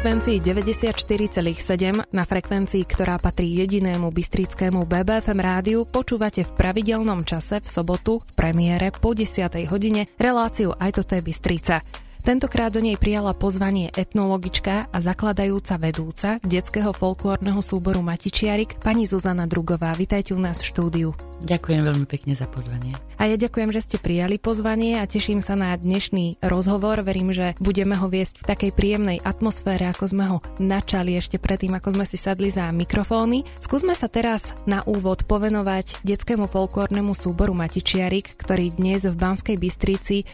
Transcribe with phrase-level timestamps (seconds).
[0.00, 7.68] frekvencii 94,7, na frekvencii, ktorá patrí jedinému bystrickému BBFM rádiu, počúvate v pravidelnom čase v
[7.68, 9.52] sobotu v premiére po 10.
[9.68, 11.84] hodine reláciu Aj toto je Bystrica.
[12.20, 19.48] Tentokrát do nej prijala pozvanie etnologička a zakladajúca vedúca detského folklórneho súboru Matičiarik, pani Zuzana
[19.48, 19.96] Drugová.
[19.96, 21.08] Vítajte u nás v štúdiu.
[21.40, 22.92] Ďakujem veľmi pekne za pozvanie.
[23.16, 27.00] A ja ďakujem, že ste prijali pozvanie a teším sa na dnešný rozhovor.
[27.00, 31.72] Verím, že budeme ho viesť v takej príjemnej atmosfére, ako sme ho načali ešte predtým,
[31.72, 33.48] ako sme si sadli za mikrofóny.
[33.64, 40.28] Skúsme sa teraz na úvod povenovať detskému folklórnemu súboru Matičiarik, ktorý dnes v Banskej Bystrici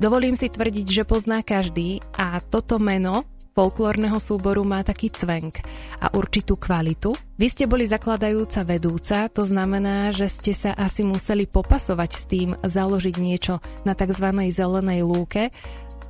[0.00, 5.60] Dovolím si tvrdiť, že pozná každý a toto meno folklórneho súboru má taký cvenk
[6.00, 7.12] a určitú kvalitu.
[7.36, 12.56] Vy ste boli zakladajúca vedúca, to znamená, že ste sa asi museli popasovať s tým
[12.64, 14.24] založiť niečo na tzv.
[14.48, 15.52] zelenej lúke,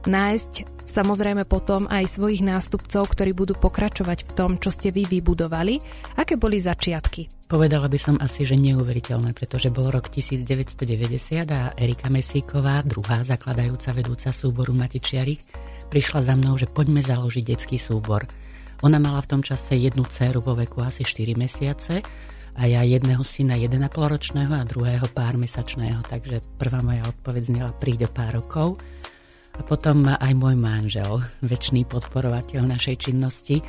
[0.07, 5.79] nájsť samozrejme potom aj svojich nástupcov, ktorí budú pokračovať v tom, čo ste vy vybudovali.
[6.19, 7.47] Aké boli začiatky?
[7.51, 13.91] Povedala by som asi, že neuveriteľné, pretože bol rok 1990 a Erika Mesíková, druhá zakladajúca
[13.91, 15.43] vedúca súboru Matičiarik,
[15.91, 18.23] prišla za mnou, že poďme založiť detský súbor.
[18.87, 22.01] Ona mala v tom čase jednu dceru vo veku asi 4 mesiace
[22.57, 27.73] a ja jedného syna 1,5 ročného a druhého pár mesačného, takže prvá moja odpoveď znela
[27.77, 28.81] príde pár rokov.
[29.61, 33.65] A potom aj môj manžel, väčší podporovateľ našej činnosti, e,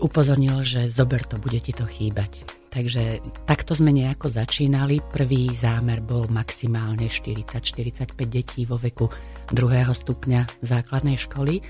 [0.00, 2.40] upozornil, že zober to, bude ti to chýbať.
[2.72, 5.04] Takže takto sme nejako začínali.
[5.04, 9.12] Prvý zámer bol maximálne 40-45 detí vo veku
[9.52, 11.60] druhého stupňa základnej školy,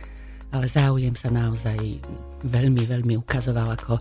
[0.55, 1.77] ale záujem sa naozaj
[2.47, 3.99] veľmi, veľmi ukazoval ako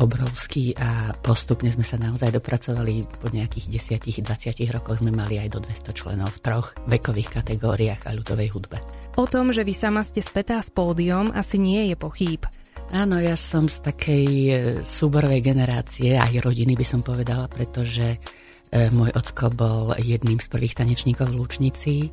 [0.00, 5.60] obrovský a postupne sme sa naozaj dopracovali po nejakých 10-20 rokoch sme mali aj do
[5.60, 8.78] 200 členov v troch vekových kategóriách a ľudovej hudbe.
[9.20, 12.48] O tom, že vy sama ste spätá s pódium, asi nie je pochýb.
[12.92, 14.52] Áno, ja som z takej e,
[14.84, 18.20] súborovej generácie, aj rodiny by som povedala, pretože
[18.68, 21.94] e, môj ocko bol jedným z prvých tanečníkov v Lúčnici.
[22.04, 22.08] E,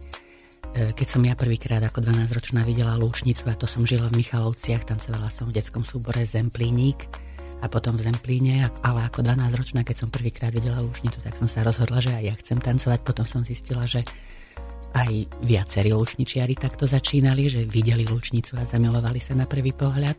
[0.96, 5.28] keď som ja prvýkrát ako 12-ročná videla Lúčnicu, a to som žila v Michalovciach, tancovala
[5.28, 7.29] som v detskom súbore Zemplínik
[7.60, 11.64] a potom v Zemplíne, ale ako 12-ročná, keď som prvýkrát videla Lúčnicu, tak som sa
[11.64, 13.00] rozhodla, že aj ja chcem tancovať.
[13.04, 14.04] Potom som zistila, že
[14.96, 20.18] aj viacerí lúčničiari takto začínali, že videli lúčnicu a zamilovali sa na prvý pohľad.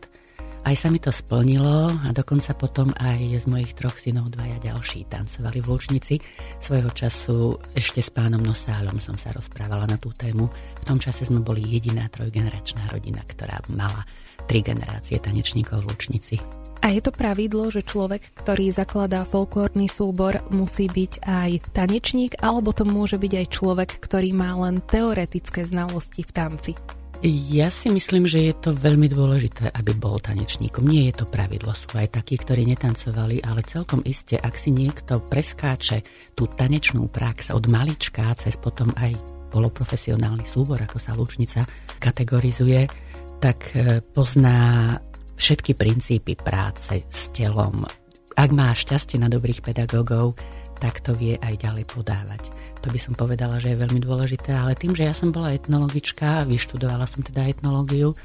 [0.61, 5.09] Aj sa mi to splnilo a dokonca potom aj z mojich troch synov dvaja ďalší
[5.09, 6.15] tancovali v Lúčnici.
[6.61, 10.45] Svojho času ešte s pánom Nosálom som sa rozprávala na tú tému.
[10.53, 14.05] V tom čase sme boli jediná trojgeneračná rodina, ktorá mala
[14.45, 16.37] tri generácie tanečníkov v Lúčnici.
[16.85, 22.69] A je to pravidlo, že človek, ktorý zakladá folklórny súbor, musí byť aj tanečník, alebo
[22.69, 26.73] to môže byť aj človek, ktorý má len teoretické znalosti v tanci?
[27.21, 30.81] Ja si myslím, že je to veľmi dôležité, aby bol tanečníkom.
[30.89, 31.69] Nie je to pravidlo.
[31.77, 36.01] Sú aj takí, ktorí netancovali, ale celkom iste, ak si niekto preskáče
[36.33, 39.13] tú tanečnú prax od malička cez potom aj
[39.53, 41.61] poloprofesionálny súbor, ako sa Lučnica
[42.01, 42.89] kategorizuje,
[43.37, 44.97] tak e, pozná
[45.37, 47.85] všetky princípy práce s telom.
[48.33, 50.33] Ak má šťastie na dobrých pedagógov,
[50.81, 52.49] tak to vie aj ďalej podávať.
[52.81, 56.49] To by som povedala, že je veľmi dôležité, ale tým, že ja som bola etnologička,
[56.49, 58.17] vyštudovala som teda etnológiu,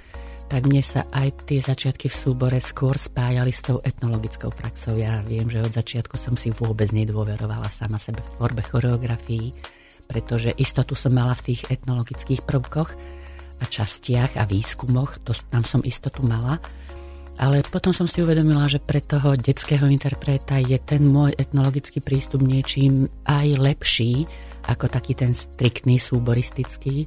[0.46, 4.96] tak mne sa aj tie začiatky v súbore skôr spájali s tou etnologickou praxou.
[4.96, 9.52] Ja viem, že od začiatku som si vôbec nedôverovala sama sebe v tvorbe choreografií,
[10.06, 12.90] pretože istotu som mala v tých etnologických prvkoch
[13.58, 16.62] a častiach a výskumoch, to, tam som istotu mala,
[17.36, 22.40] ale potom som si uvedomila, že pre toho detského interpreta je ten môj etnologický prístup
[22.40, 24.24] niečím aj lepší
[24.66, 27.06] ako taký ten striktný súboristický,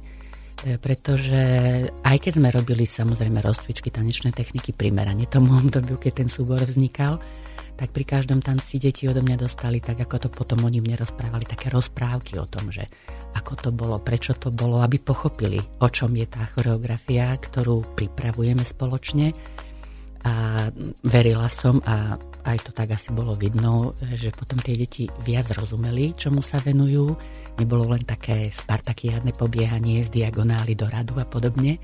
[0.80, 1.42] pretože
[1.92, 7.20] aj keď sme robili samozrejme rozcvičky tanečné techniky primerane tomu obdobiu, keď ten súbor vznikal,
[7.76, 11.48] tak pri každom tanci deti odo mňa dostali, tak ako to potom oni mne rozprávali,
[11.48, 12.84] také rozprávky o tom, že
[13.32, 18.60] ako to bolo, prečo to bolo, aby pochopili, o čom je tá choreografia, ktorú pripravujeme
[18.60, 19.32] spoločne
[20.20, 20.68] a
[21.08, 26.12] verila som a aj to tak asi bolo vidno, že potom tie deti viac rozumeli,
[26.12, 27.16] čomu sa venujú.
[27.56, 31.80] Nebolo len také spartakiádne pobiehanie z diagonály do radu a podobne.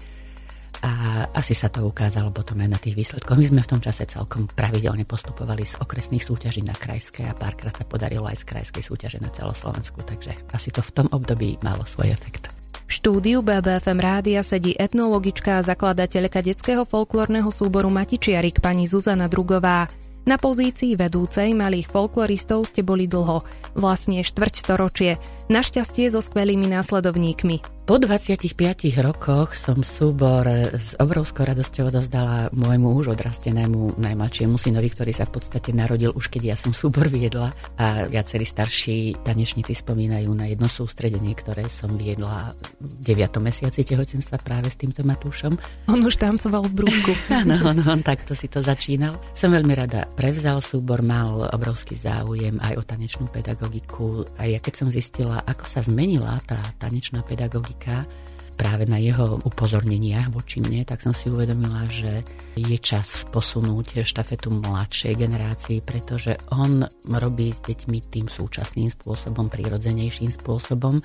[0.84, 3.40] A asi sa to ukázalo potom aj na tých výsledkoch.
[3.40, 7.72] My sme v tom čase celkom pravidelne postupovali z okresných súťaží na krajské a párkrát
[7.72, 11.88] sa podarilo aj z krajskej súťaže na celoslovensku, takže asi to v tom období malo
[11.88, 12.55] svoj efekt.
[12.86, 19.90] V štúdiu BBFM rádia sedí etnologička a zakladateľka detského folklórneho súboru Matičiarik pani Zuzana Drugová.
[20.26, 23.42] Na pozícii vedúcej malých folkloristov ste boli dlho,
[23.74, 25.10] vlastne štvrť storočie,
[25.50, 27.75] našťastie so skvelými následovníkmi.
[27.86, 28.50] Po 25
[28.98, 30.42] rokoch som súbor
[30.74, 36.26] s obrovskou radosťou odozdala môjmu už odrastenému najmladšiemu synovi, ktorý sa v podstate narodil už
[36.26, 41.94] keď ja som súbor viedla a viacerí starší tanečníci spomínajú na jedno sústredenie, ktoré som
[41.94, 43.38] viedla v 9.
[43.38, 45.54] mesiaci tehotenstva práve s týmto Matúšom.
[45.86, 47.14] On už tancoval v brúšku.
[47.46, 49.14] Áno, on, on takto si to začínal.
[49.30, 54.74] Som veľmi rada prevzal súbor, mal obrovský záujem aj o tanečnú pedagogiku a ja keď
[54.74, 58.08] som zistila, ako sa zmenila tá tanečná pedagogika, Amerika,
[58.56, 62.24] práve na jeho upozorneniach voči mne, tak som si uvedomila, že
[62.56, 70.32] je čas posunúť štafetu mladšej generácii, pretože on robí s deťmi tým súčasným spôsobom, prirodzenejším
[70.32, 71.04] spôsobom.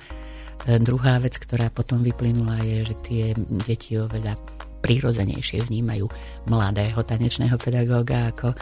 [0.64, 3.24] E, druhá vec, ktorá potom vyplynula, je, že tie
[3.68, 4.32] deti oveľa
[4.80, 6.08] prirodzenejšie vnímajú
[6.48, 8.56] mladého tanečného pedagóga ako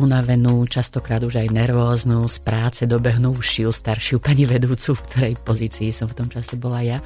[0.00, 6.06] unavenú, častokrát už aj nervóznu, z práce dobehnúvšiu staršiu pani vedúcu, v ktorej pozícii som
[6.06, 6.98] v tom čase bola ja.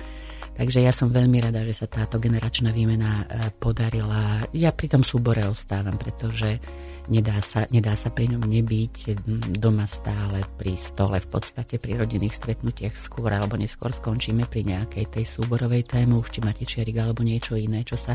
[0.55, 4.47] Takže ja som veľmi rada, že sa táto generačná výmena e, podarila.
[4.55, 6.62] Ja pri tom súbore ostávam, pretože
[7.11, 9.27] nedá sa, nedá sa pri ňom nebyť
[9.59, 15.11] doma stále pri stole v podstate pri rodinných stretnutiach skôr alebo neskôr skončíme pri nejakej
[15.11, 18.15] tej súborovej téme, už či máte čiarik alebo niečo iné, čo sa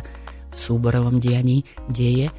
[0.49, 2.31] v súborovom dianí deje.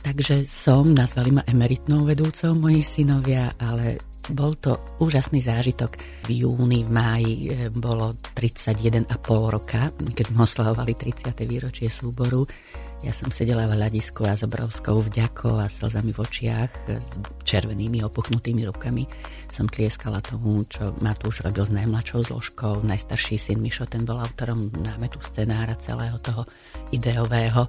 [0.00, 3.98] Takže som, nazvali ma emeritnou vedúcou moji synovia, ale
[4.32, 5.98] bol to úžasný zážitok.
[6.26, 11.36] V júni, v máji e, bolo 31,5 roka, keď sme oslavovali 30.
[11.46, 12.46] výročie súboru.
[13.04, 17.10] Ja som sedela v hľadisku a s obrovskou vďakou a slzami v očiach, s
[17.44, 19.04] červenými opuchnutými rukami
[19.52, 22.84] som tlieskala tomu, čo Matúš robil s najmladšou zložkou.
[22.84, 26.44] Najstarší syn Mišo, ten bol autorom námetu scenára celého toho
[26.92, 27.68] ideového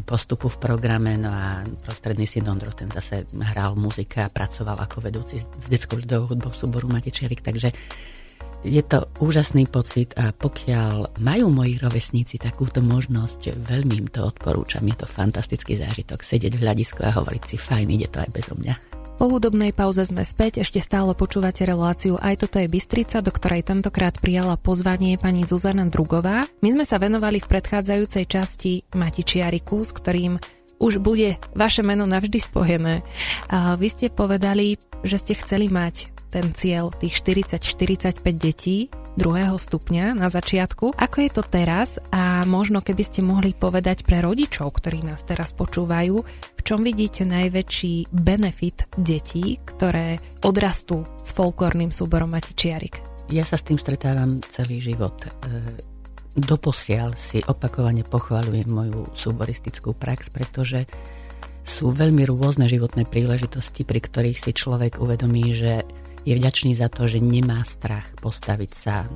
[0.00, 5.04] postupu v programe, no a prostredný syn Ondro, ten zase hral muzika a pracoval ako
[5.04, 7.68] vedúci s detskou ľudovou hudbou súboru Matičerik, takže
[8.62, 14.86] je to úžasný pocit a pokiaľ majú moji rovesníci takúto možnosť, veľmi im to odporúčam.
[14.86, 18.54] Je to fantastický zážitok sedieť v hľadisku a hovoriť si, fajn, ide to aj bezo
[18.54, 19.01] mňa.
[19.22, 23.62] Po hudobnej pauze sme späť, ešte stále počúvate reláciu Aj toto je Bystrica, do ktorej
[23.62, 26.42] tentokrát prijala pozvanie pani Zuzana Drugová.
[26.58, 30.42] My sme sa venovali v predchádzajúcej časti Matičiariku, s ktorým
[30.82, 33.06] už bude vaše meno navždy spojené.
[33.46, 40.16] A vy ste povedali, že ste chceli mať ten cieľ tých 40-45 detí druhého stupňa
[40.16, 40.96] na začiatku.
[40.96, 45.52] Ako je to teraz a možno keby ste mohli povedať pre rodičov, ktorí nás teraz
[45.52, 46.16] počúvajú,
[46.56, 53.02] v čom vidíte najväčší benefit detí, ktoré odrastú s folklórnym súborom Matičiarik?
[53.32, 55.16] Ja sa s tým stretávam celý život.
[55.24, 55.28] E,
[56.36, 60.88] doposiaľ si opakovane pochváľujem moju súboristickú prax, pretože
[61.62, 65.86] sú veľmi rôzne životné príležitosti, pri ktorých si človek uvedomí, že
[66.22, 69.06] je vďačný za to, že nemá strach postaviť sa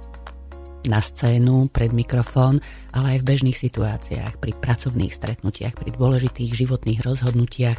[0.87, 2.63] na scénu, pred mikrofón,
[2.95, 7.79] ale aj v bežných situáciách, pri pracovných stretnutiach, pri dôležitých životných rozhodnutiach,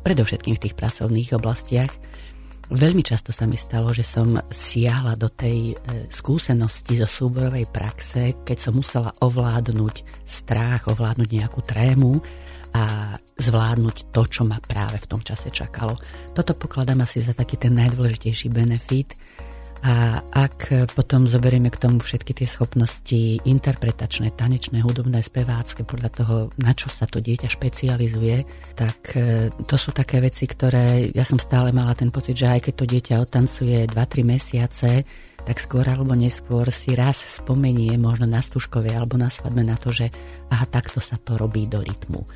[0.00, 1.92] predovšetkým v tých pracovných oblastiach.
[2.68, 5.74] Veľmi často sa mi stalo, že som siahla do tej e,
[6.12, 12.20] skúsenosti zo súborovej praxe, keď som musela ovládnuť strach, ovládnuť nejakú trému
[12.74, 15.96] a zvládnuť to, čo ma práve v tom čase čakalo.
[16.34, 19.14] Toto pokladám asi za taký ten najdôležitejší benefit.
[19.78, 26.36] A ak potom zoberieme k tomu všetky tie schopnosti interpretačné, tanečné, hudobné, spevácké, podľa toho,
[26.58, 28.42] na čo sa to dieťa špecializuje,
[28.74, 32.60] tak e, to sú také veci, ktoré ja som stále mala ten pocit, že aj
[32.66, 35.06] keď to dieťa otancuje 2-3 mesiace,
[35.46, 39.94] tak skôr alebo neskôr si raz spomenie možno na stužkovej alebo na svadbe na to,
[39.94, 40.10] že
[40.50, 42.26] aha, takto sa to robí do rytmu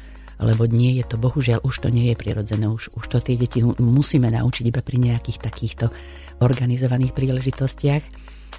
[0.41, 3.61] lebo nie je to, bohužiaľ, už to nie je prirodzené, už, už to tie deti
[3.65, 5.87] musíme naučiť iba pri nejakých takýchto
[6.41, 8.05] organizovaných príležitostiach.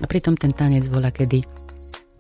[0.02, 1.46] A pritom ten tanec voľa kedy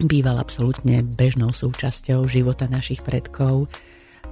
[0.03, 3.69] býval absolútne bežnou súčasťou života našich predkov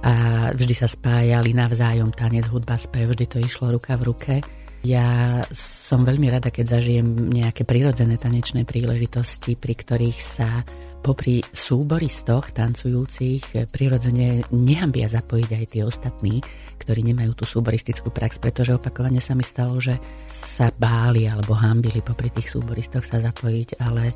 [0.02, 0.14] a
[0.52, 4.34] vždy sa spájali navzájom tanec, hudba, spev, vždy to išlo ruka v ruke.
[4.82, 10.66] Ja som veľmi rada, keď zažijem nejaké prirodzené tanečné príležitosti, pri ktorých sa
[11.02, 16.38] popri súboristoch tancujúcich prirodzene nehambia zapojiť aj tí ostatní,
[16.78, 19.98] ktorí nemajú tú súboristickú prax, pretože opakovane sa mi stalo, že
[20.30, 24.14] sa báli alebo hambili popri tých súboristoch sa zapojiť, ale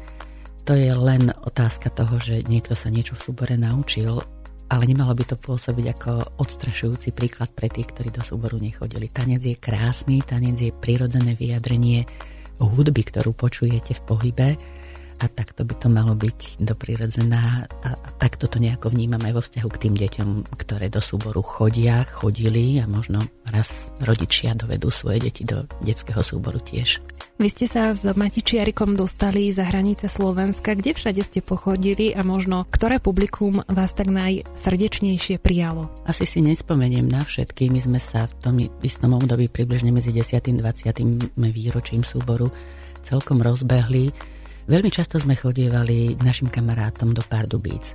[0.63, 4.23] to je len otázka toho, že niekto sa niečo v súbore naučil,
[4.67, 6.11] ale nemalo by to pôsobiť ako
[6.43, 9.07] odstrašujúci príklad pre tých, ktorí do súboru nechodili.
[9.07, 12.03] Tanec je krásny, tanec je prirodzené vyjadrenie
[12.59, 14.49] hudby, ktorú počujete v pohybe
[15.21, 19.43] a takto by to malo byť doprirodzená a, a takto to nejako vnímam aj vo
[19.43, 25.29] vzťahu k tým deťom, ktoré do súboru chodia, chodili a možno raz rodičia dovedú svoje
[25.29, 27.01] deti do detského súboru tiež.
[27.37, 30.73] Vy ste sa s Matičiarikom dostali za hranice Slovenska.
[30.73, 35.93] Kde všade ste pochodili a možno ktoré publikum vás tak najsrdečnejšie prijalo?
[36.09, 37.69] Asi si nespomeniem na všetky.
[37.69, 40.33] My sme sa v tom istom období približne medzi 10.
[40.33, 41.37] a 20.
[41.53, 42.49] výročím súboru
[43.05, 44.11] celkom rozbehli.
[44.67, 47.95] Veľmi často sme chodievali našim kamarátom do Pardubíc.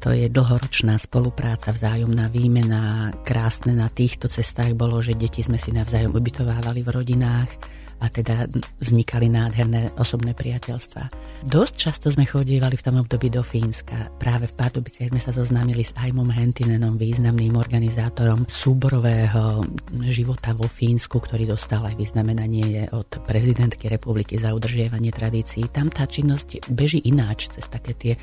[0.00, 3.12] To je dlhoročná spolupráca, vzájomná výmena.
[3.28, 7.50] Krásne na týchto cestách bolo, že deti sme si navzájom ubytovávali v rodinách
[7.98, 8.46] a teda
[8.78, 11.10] vznikali nádherné osobné priateľstva.
[11.50, 14.14] Dosť často sme chodievali v tom období do Fínska.
[14.22, 19.66] Práve v Pardubiciach sme sa zoznámili s Aimom Hentinenom, významným organizátorom súborového
[20.06, 25.66] života vo Fínsku, ktorý dostal aj vyznamenanie od prezidentky republiky za udržiavanie tradícií.
[25.74, 28.14] Tam tá činnosť beží ináč cez také tie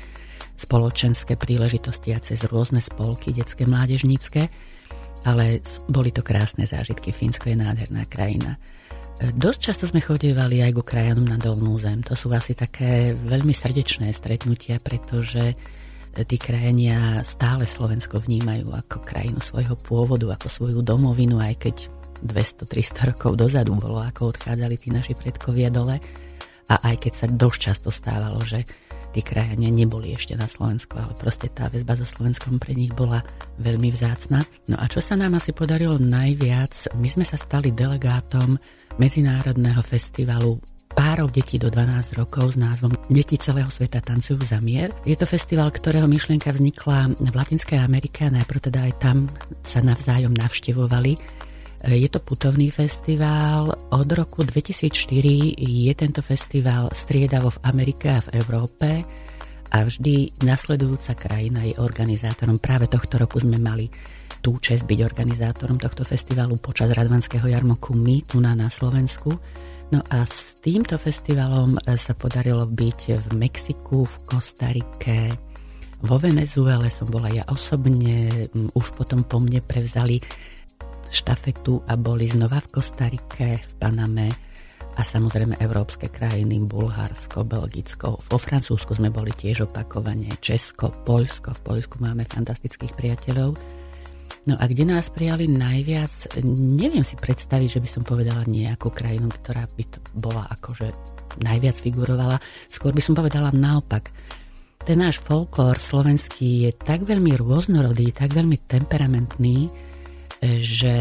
[0.56, 4.48] spoločenské príležitosti a cez rôzne spolky detské, mládežnícke,
[5.28, 7.12] ale boli to krásne zážitky.
[7.12, 8.56] Fínsko je nádherná krajina.
[9.16, 12.04] Dosť často sme chodievali aj ku krajanom na Dolnú zem.
[12.04, 15.56] To sú asi také veľmi srdečné stretnutia, pretože
[16.12, 21.76] tí krajania stále Slovensko vnímajú ako krajinu svojho pôvodu, ako svoju domovinu, aj keď
[22.28, 25.96] 200-300 rokov dozadu bolo, ako odchádzali tí naši predkovia dole.
[26.68, 28.68] A aj keď sa dosť často stávalo, že
[29.12, 33.22] tí krajania neboli ešte na Slovensku, ale proste tá väzba so Slovenskom pre nich bola
[33.60, 34.42] veľmi vzácna.
[34.70, 38.58] No a čo sa nám asi podarilo najviac, my sme sa stali delegátom
[38.96, 40.56] Medzinárodného festivalu
[40.96, 44.88] párov detí do 12 rokov s názvom Deti celého sveta tancujú za mier.
[45.04, 49.28] Je to festival, ktorého myšlienka vznikla v Latinskej Amerike a najprv teda aj tam
[49.60, 51.44] sa navzájom navštevovali
[51.84, 53.68] je to putovný festival.
[53.92, 58.88] Od roku 2004 je tento festival striedavo v Amerike a v Európe
[59.74, 62.56] a vždy nasledujúca krajina je organizátorom.
[62.62, 63.90] Práve tohto roku sme mali
[64.40, 69.34] tú čest byť organizátorom tohto festivalu počas Radvanského jarmoku my tu na, na Slovensku.
[69.90, 75.18] No a s týmto festivalom sa podarilo byť v Mexiku, v Kostarike,
[76.02, 78.28] vo Venezuele som bola ja osobne,
[78.76, 80.20] už potom po mne prevzali
[81.10, 84.28] štafetu a boli znova v Kostarike, v Paname
[84.96, 88.16] a samozrejme európske krajiny, Bulharsko, Belgicko.
[88.16, 91.52] Vo Francúzsku sme boli tiež opakovane, Česko, Poľsko.
[91.52, 93.56] V Poľsku máme fantastických priateľov.
[94.46, 99.26] No a kde nás prijali najviac, neviem si predstaviť, že by som povedala nejakú krajinu,
[99.42, 100.94] ktorá by to bola akože
[101.42, 102.38] najviac figurovala.
[102.70, 104.14] Skôr by som povedala naopak.
[104.86, 109.66] Ten náš folklór slovenský je tak veľmi rôznorodý, tak veľmi temperamentný,
[110.62, 110.94] že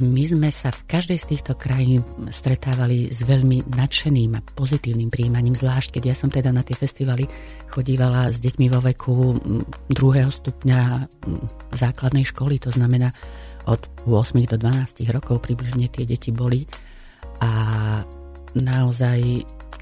[0.00, 5.56] my sme sa v každej z týchto krajín stretávali s veľmi nadšeným a pozitívnym príjmaním,
[5.56, 7.28] zvlášť keď ja som teda na tie festivaly
[7.68, 9.14] chodívala s deťmi vo veku
[9.92, 11.08] druhého stupňa
[11.76, 13.12] základnej školy, to znamená
[13.68, 16.64] od 8 do 12 rokov približne tie deti boli
[17.44, 17.50] a
[18.56, 19.20] naozaj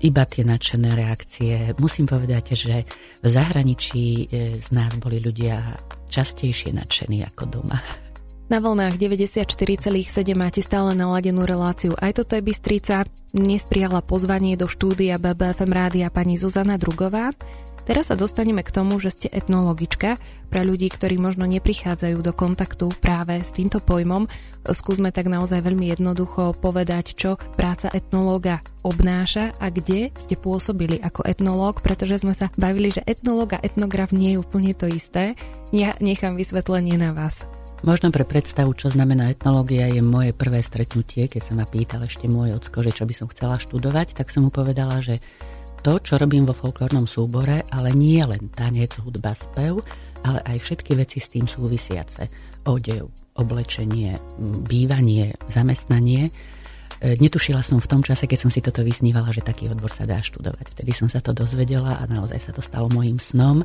[0.04, 1.72] iba tie nadšené reakcie.
[1.80, 2.84] Musím povedať, že
[3.24, 5.62] v zahraničí e, z nás boli ľudia
[6.12, 8.05] častejšie nadšení ako doma.
[8.46, 10.06] Na vlnách 94,7
[10.38, 11.98] máte stále naladenú reláciu.
[11.98, 13.02] Aj toto je Bystrica.
[13.34, 17.34] Dnes prijala pozvanie do štúdia BBFM rádia pani Zuzana Drugová.
[17.90, 20.22] Teraz sa dostaneme k tomu, že ste etnologička.
[20.46, 24.30] Pre ľudí, ktorí možno neprichádzajú do kontaktu práve s týmto pojmom,
[24.62, 31.26] skúsme tak naozaj veľmi jednoducho povedať, čo práca etnológa obnáša a kde ste pôsobili ako
[31.26, 35.34] etnológ, pretože sme sa bavili, že etnológ a etnograf nie je úplne to isté.
[35.74, 37.65] Ja nechám vysvetlenie na vás.
[37.84, 42.24] Možno pre predstavu, čo znamená etnológia, je moje prvé stretnutie, keď sa ma pýtal ešte
[42.24, 45.20] môj ocko, že čo by som chcela študovať, tak som mu povedala, že
[45.84, 49.84] to, čo robím vo folklórnom súbore, ale nie len tanec, hudba, spev,
[50.24, 52.26] ale aj všetky veci s tým súvisiace.
[52.64, 54.16] Odev, oblečenie,
[54.66, 56.26] bývanie, zamestnanie.
[56.26, 60.08] E, netušila som v tom čase, keď som si toto vysnívala, že taký odbor sa
[60.08, 60.74] dá študovať.
[60.74, 63.62] Vtedy som sa to dozvedela a naozaj sa to stalo môjim snom.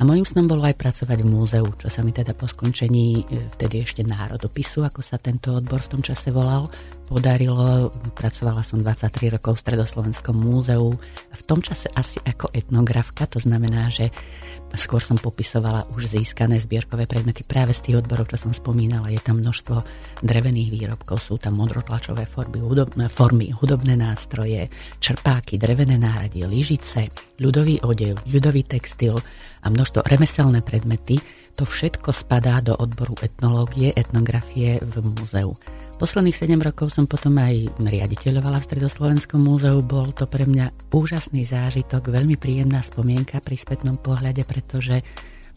[0.00, 3.36] A môjim snom bolo aj pracovať v múzeu, čo sa mi teda po skončení e,
[3.52, 6.72] vtedy ešte národopisu, ako sa tento odbor v tom čase volal,
[7.10, 7.90] podarilo.
[8.14, 10.94] Pracovala som 23 rokov v Stredoslovenskom múzeu,
[11.34, 14.14] v tom čase asi ako etnografka, to znamená, že
[14.78, 19.10] skôr som popisovala už získané zbierkové predmety práve z tých odborov, čo som spomínala.
[19.10, 19.82] Je tam množstvo
[20.22, 24.70] drevených výrobkov, sú tam modrotlačové formy, hudobné, formy, hudobné nástroje,
[25.02, 27.10] črpáky, drevené náradie, lyžice,
[27.42, 29.18] ľudový odev, ľudový textil,
[29.60, 31.20] a množstvo remeselné predmety,
[31.60, 35.52] to všetko spadá do odboru etnológie, etnografie v múzeu.
[36.00, 39.76] Posledných 7 rokov som potom aj riaditeľovala v Stredoslovenskom múzeu.
[39.84, 45.04] Bol to pre mňa úžasný zážitok, veľmi príjemná spomienka pri spätnom pohľade, pretože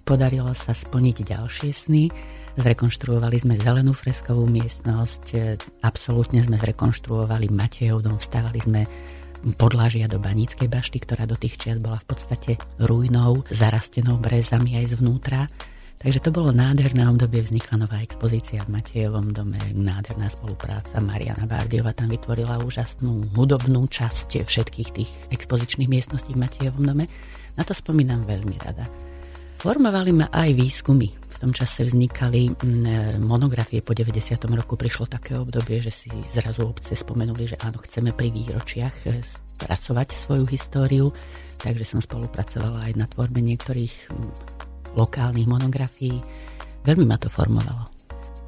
[0.04, 2.12] podarilo sa splniť ďalšie sny.
[2.60, 5.56] Zrekonštruovali sme zelenú freskovú miestnosť,
[5.88, 8.82] absolútne sme zrekonštruovali Matejov dom, vstávali sme
[9.56, 12.52] podlážia do Baníckej bašty, ktorá do tých čias bola v podstate
[12.84, 15.48] ruinou, zarastenou brezami aj zvnútra.
[16.04, 21.00] Takže to bolo nádherné obdobie, vznikla nová expozícia v Matejovom dome, nádherná spolupráca.
[21.00, 27.08] Mariana Bárdiova tam vytvorila úžasnú hudobnú časť všetkých tých expozičných miestností v Matejovom dome.
[27.56, 28.84] Na to spomínam veľmi rada.
[29.64, 31.08] Formovali ma aj výskumy.
[31.08, 32.52] V tom čase vznikali
[33.24, 34.44] monografie po 90.
[34.52, 34.76] roku.
[34.76, 40.20] Prišlo také obdobie, že si zrazu obce spomenuli, že áno, chceme pri výročiach e, spracovať
[40.20, 41.16] svoju históriu.
[41.64, 44.12] Takže som spolupracovala aj na tvorbe niektorých
[44.98, 46.22] lokálnych monografií.
[46.84, 47.94] Veľmi ma to formovalo.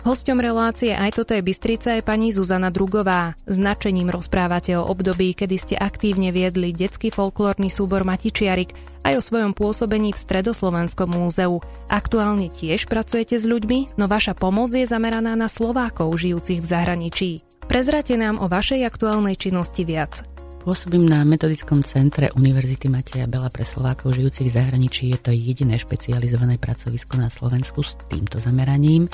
[0.06, 3.34] Hosťom relácie Aj toto je Bystrica je pani Zuzana Drugová.
[3.50, 9.58] Značením rozprávate o období, kedy ste aktívne viedli detský folklórny súbor Matičiarik aj o svojom
[9.58, 11.58] pôsobení v Stredoslovenskom múzeu.
[11.90, 17.30] Aktuálne tiež pracujete s ľuďmi, no vaša pomoc je zameraná na Slovákov žijúcich v zahraničí.
[17.66, 20.35] Prezrate nám o vašej aktuálnej činnosti viac.
[20.66, 25.14] Pôsobím na metodickom centre Univerzity Mateja Bela pre Slovákov žijúcich v zahraničí.
[25.14, 29.06] Je to jediné špecializované pracovisko na Slovensku s týmto zameraním.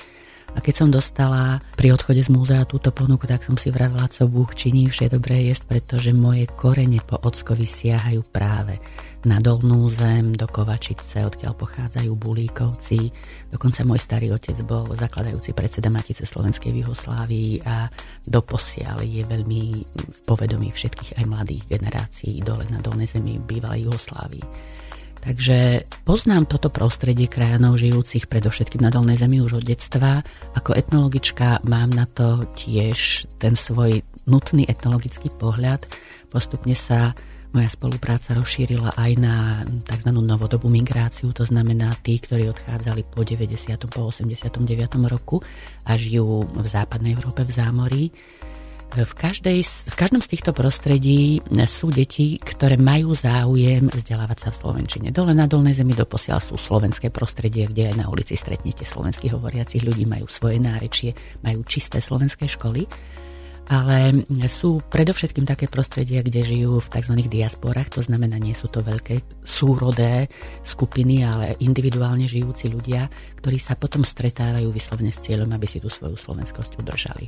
[0.56, 4.32] A keď som dostala pri odchode z múzea túto ponuku, tak som si vravila, co
[4.32, 8.80] Búh činí, vše dobré jest, pretože moje korene po ockovi siahajú práve
[9.26, 13.14] na Dolnú zem, do Kovačice, odkiaľ pochádzajú Bulíkovci.
[13.54, 17.86] Dokonca môj starý otec bol zakladajúci predseda Matice Slovenskej v Juhoslávii a
[18.26, 24.46] doposiaľ je veľmi v povedomí všetkých aj mladých generácií dole na Dolnej zemi bývalej Juhoslávii.
[25.22, 30.26] Takže poznám toto prostredie krajanov žijúcich predovšetkým na Dolnej zemi už od detstva.
[30.58, 35.86] Ako etnologička mám na to tiež ten svoj nutný etnologický pohľad.
[36.34, 37.14] Postupne sa
[37.52, 40.10] moja spolupráca rozšírila aj na tzv.
[40.16, 43.76] novodobú migráciu, to znamená tí, ktorí odchádzali po 90.
[43.92, 44.64] po 89.
[45.12, 45.44] roku
[45.84, 48.04] a žijú v západnej Európe v zámorí.
[48.92, 54.60] V, každej, v každom z týchto prostredí sú deti, ktoré majú záujem vzdelávať sa v
[54.60, 55.08] Slovenčine.
[55.16, 59.88] Dole na Dolnej zemi doposiaľ sú slovenské prostredie, kde aj na ulici stretnete slovenských hovoriacich
[59.88, 62.84] ľudí, majú svoje nárečie, majú čisté slovenské školy
[63.72, 67.16] ale sú predovšetkým také prostredia, kde žijú v tzv.
[67.24, 70.28] diasporách, to znamená, nie sú to veľké súrodé
[70.68, 73.08] skupiny, ale individuálne žijúci ľudia,
[73.40, 77.26] ktorí sa potom stretávajú vyslovne s cieľom, aby si tú svoju slovenskosť udržali.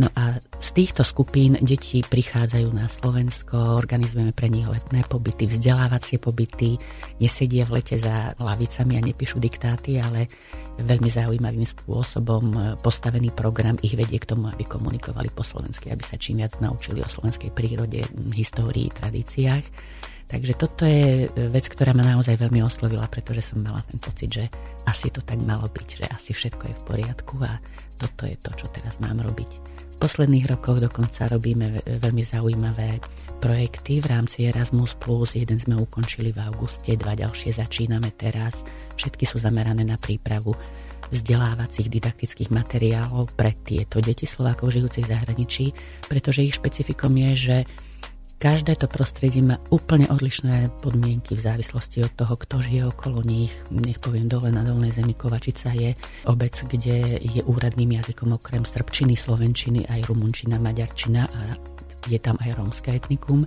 [0.00, 6.16] No a z týchto skupín detí prichádzajú na Slovensko, organizujeme pre nich letné pobyty, vzdelávacie
[6.16, 6.80] pobyty,
[7.20, 10.32] nesedia v lete za lavicami a nepíšu diktáty, ale
[10.80, 16.16] veľmi zaujímavým spôsobom postavený program ich vedie k tomu, aby komunikovali po slovensky, aby sa
[16.16, 18.00] čím viac naučili o slovenskej prírode,
[18.32, 19.64] histórii, tradíciách.
[20.32, 24.44] Takže toto je vec, ktorá ma naozaj veľmi oslovila, pretože som mala ten pocit, že
[24.88, 27.60] asi to tak malo byť, že asi všetko je v poriadku a
[28.00, 32.98] toto je to, čo teraz mám robiť posledných rokoch dokonca robíme veľmi zaujímavé
[33.38, 34.98] projekty v rámci Erasmus+.
[35.30, 38.66] Jeden sme ukončili v auguste, dva ďalšie začíname teraz.
[38.98, 40.58] Všetky sú zamerané na prípravu
[41.14, 45.66] vzdelávacích didaktických materiálov pre tieto deti Slovákov žijúcich v zahraničí,
[46.10, 47.56] pretože ich špecifikom je, že
[48.42, 53.54] Každé to prostredie má úplne odlišné podmienky v závislosti od toho, kto žije okolo nich.
[53.70, 55.94] Nech poviem, dole na Dolnej zemi Kovačica je
[56.26, 61.54] obec, kde je úradným jazykom okrem srbčiny, slovenčiny aj rumunčina, maďarčina a
[62.10, 63.46] je tam aj rómske etnikum.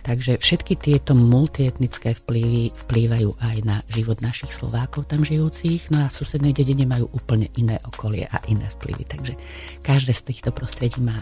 [0.00, 6.10] Takže všetky tieto multietnické vplyvy vplývajú aj na život našich Slovákov tam žijúcich, no a
[6.10, 9.04] v susednej dedine majú úplne iné okolie a iné vplyvy.
[9.12, 9.36] Takže
[9.84, 11.20] každé z týchto prostredí má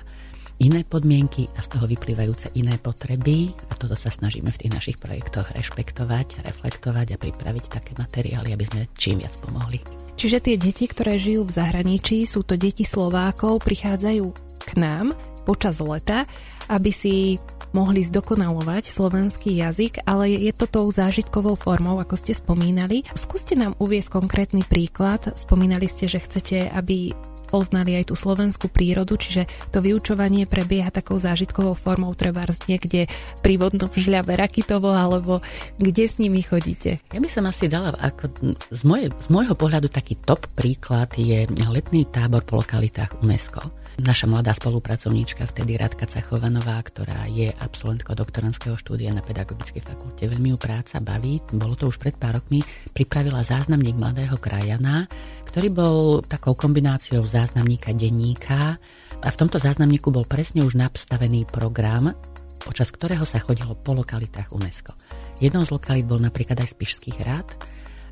[0.60, 4.98] iné podmienky a z toho vyplývajúce iné potreby a toto sa snažíme v tých našich
[5.00, 9.80] projektoch rešpektovať, reflektovať a pripraviť také materiály, aby sme čím viac pomohli.
[10.20, 14.26] Čiže tie deti, ktoré žijú v zahraničí, sú to deti Slovákov, prichádzajú
[14.60, 15.16] k nám
[15.48, 16.28] počas leta,
[16.68, 23.06] aby si mohli zdokonalovať slovenský jazyk, ale je to tou zážitkovou formou, ako ste spomínali.
[23.14, 25.32] Skúste nám uviesť konkrétny príklad.
[25.38, 27.14] Spomínali ste, že chcete, aby
[27.50, 33.10] poznali aj tú slovenskú prírodu, čiže to vyučovanie prebieha takou zážitkovou formou, treba niekde
[33.42, 35.42] pri vodnom žľabe Rakitovo, alebo
[35.82, 37.02] kde s nimi chodíte?
[37.10, 38.30] Ja by som asi dala, ako
[38.70, 44.26] z, moje, z môjho pohľadu taký top príklad je letný tábor po lokalitách UNESCO naša
[44.26, 50.58] mladá spolupracovníčka, vtedy Radka Cachovanová, ktorá je absolventkou doktorandského štúdia na Pedagogickej fakulte, veľmi ju
[50.58, 52.64] práca baví, bolo to už pred pár rokmi,
[52.96, 55.04] pripravila záznamník mladého krajana,
[55.48, 58.80] ktorý bol takou kombináciou záznamníka denníka.
[59.20, 62.16] A v tomto záznamníku bol presne už nastavený program,
[62.60, 64.96] počas ktorého sa chodilo po lokalitách UNESCO.
[65.40, 67.48] Jednou z lokalít bol napríklad aj Spišský hrad,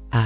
[0.09, 0.23] A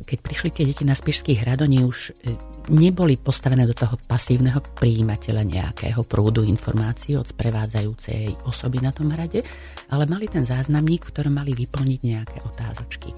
[0.00, 2.32] keď prišli tie deti na Spišský hrad, oni už e,
[2.72, 9.44] neboli postavené do toho pasívneho príjimateľa nejakého prúdu informácií od sprevádzajúcej osoby na tom hrade,
[9.92, 13.12] ale mali ten záznamník, v ktorom mali vyplniť nejaké otázočky.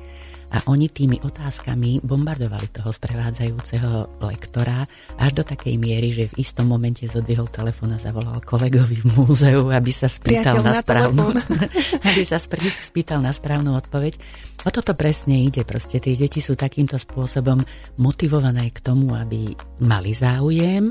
[0.48, 4.88] A oni tými otázkami bombardovali toho sprevádzajúceho lektora
[5.20, 9.68] až do takej miery, že v istom momente zodvihol telefón a zavolal kolegovi v múzeu,
[9.68, 11.36] aby sa spýtal na, na správnu,
[12.08, 14.16] aby sa spýtal na správnu odpoveď.
[14.64, 15.62] O toto presne ide.
[15.68, 17.60] Proste tie deti sú takýmto spôsobom
[18.00, 19.52] motivované k tomu, aby
[19.84, 20.88] mali záujem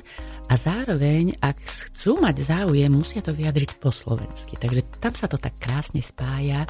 [0.47, 1.57] a zároveň, ak
[1.91, 4.55] chcú mať záujem, musia to vyjadriť po slovensky.
[4.55, 6.63] Takže tam sa to tak krásne spája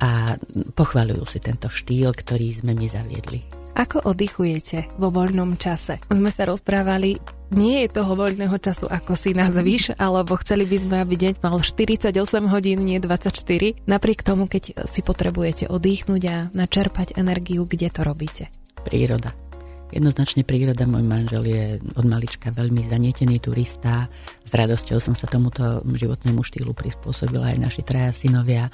[0.00, 0.36] a
[0.76, 3.40] pochvaľujú si tento štýl, ktorý sme my zaviedli.
[3.76, 6.00] Ako oddychujete vo voľnom čase?
[6.08, 7.20] Sme sa rozprávali,
[7.52, 11.60] nie je toho voľného času, ako si nazvíš, alebo chceli by sme, aby deň mal
[11.60, 12.08] 48
[12.48, 13.36] hodín, nie 24.
[13.84, 18.48] Napriek tomu, keď si potrebujete oddychnúť a načerpať energiu, kde to robíte?
[18.80, 19.36] Príroda.
[19.92, 24.10] Jednoznačne príroda, môj manžel je od malička veľmi zanietený turista.
[24.42, 28.66] S radosťou som sa tomuto životnému štýlu prispôsobila aj naši traja synovia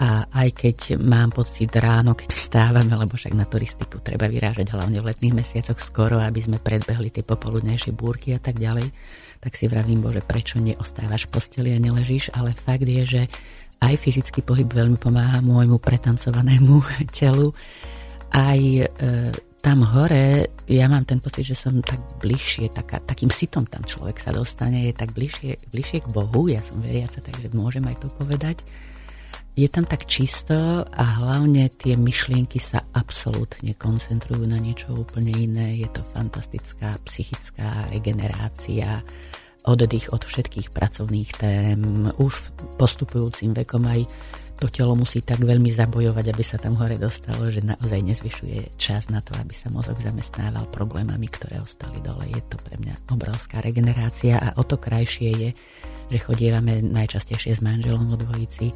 [0.00, 4.96] a aj keď mám pocit ráno, keď vstávame, lebo však na turistiku treba vyrážať hlavne
[4.96, 8.88] v letných mesiacoch skoro, aby sme predbehli tie popoludnejšie búrky a tak ďalej,
[9.44, 13.22] tak si vravím, bože, prečo neostávaš v posteli a neležíš, ale fakt je, že
[13.84, 16.80] aj fyzický pohyb veľmi pomáha môjmu pretancovanému
[17.16, 17.52] telu.
[18.32, 18.88] Aj e,
[19.60, 24.16] tam hore, ja mám ten pocit, že som tak bližšie, taká, takým sitom tam človek
[24.16, 28.08] sa dostane, je tak bližšie, bližšie k Bohu, ja som veriaca, takže môžem aj to
[28.16, 28.64] povedať
[29.58, 35.82] je tam tak čisto a hlavne tie myšlienky sa absolútne koncentrujú na niečo úplne iné.
[35.82, 39.02] Je to fantastická psychická regenerácia,
[39.66, 42.08] oddych od všetkých pracovných tém.
[42.16, 44.06] Už postupujúcim vekom aj
[44.60, 49.08] to telo musí tak veľmi zabojovať, aby sa tam hore dostalo, že naozaj nezvyšuje čas
[49.08, 52.28] na to, aby sa mozog zamestnával problémami, ktoré ostali dole.
[52.28, 55.50] Je to pre mňa obrovská regenerácia a o to krajšie je,
[56.12, 58.68] že chodievame najčastejšie s manželom vo dvojici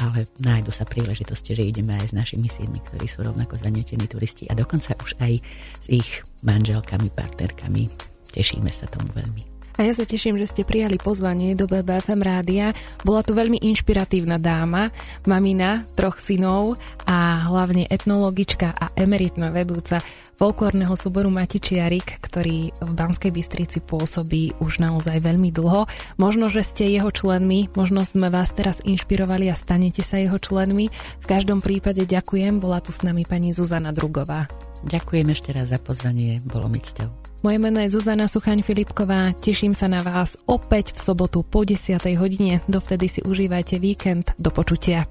[0.00, 4.44] ale nájdu sa príležitosti, že ideme aj s našimi synmi, ktorí sú rovnako zanietení turisti
[4.48, 5.40] a dokonca už aj
[5.82, 6.10] s ich
[6.44, 7.88] manželkami, partnerkami.
[8.32, 9.56] Tešíme sa tomu veľmi.
[9.76, 12.72] A ja sa teším, že ste prijali pozvanie do BBFM rádia.
[13.04, 14.88] Bola tu veľmi inšpiratívna dáma,
[15.28, 20.00] mamina troch synov a hlavne etnologička a emeritná vedúca
[20.36, 25.88] folklórneho súboru Matičiarik, ktorý v Banskej Bystrici pôsobí už naozaj veľmi dlho.
[26.20, 30.92] Možno, že ste jeho členmi, možno sme vás teraz inšpirovali a stanete sa jeho členmi.
[31.20, 34.46] V každom prípade ďakujem, bola tu s nami pani Zuzana Drugová.
[34.84, 37.08] Ďakujem ešte raz za pozvanie, bolo mi cťou.
[37.44, 41.96] Moje meno je Zuzana Suchaň-Filipková, teším sa na vás opäť v sobotu po 10.
[42.20, 42.60] hodine.
[42.68, 44.36] Dovtedy si užívajte víkend.
[44.36, 45.08] Do počutia.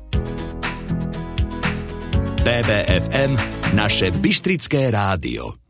[2.45, 3.37] BBFM,
[3.73, 5.64] naše Bystrické rádio.